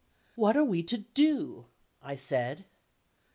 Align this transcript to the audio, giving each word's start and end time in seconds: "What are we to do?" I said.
"What 0.35 0.57
are 0.57 0.63
we 0.63 0.81
to 0.81 0.97
do?" 0.97 1.67
I 2.01 2.15
said. 2.15 2.65